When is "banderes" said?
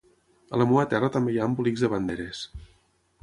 1.93-2.43